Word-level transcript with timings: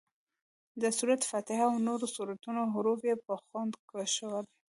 د 0.81 0.83
سورت 0.97 1.21
فاتحې 1.31 1.63
او 1.69 1.73
نورو 1.87 2.05
سورتونو 2.15 2.61
حروف 2.73 2.99
یې 3.09 3.15
په 3.25 3.33
خوند 3.43 3.73
کشول. 3.91 4.45